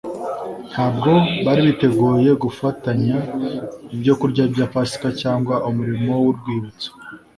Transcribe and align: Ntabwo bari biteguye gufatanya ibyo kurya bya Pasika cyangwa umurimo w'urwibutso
Ntabwo 0.71 1.11
bari 1.45 1.61
biteguye 1.67 2.31
gufatanya 2.43 3.17
ibyo 3.95 4.13
kurya 4.19 4.43
bya 4.53 4.65
Pasika 4.73 5.07
cyangwa 5.21 5.55
umurimo 5.69 6.11
w'urwibutso 6.23 6.89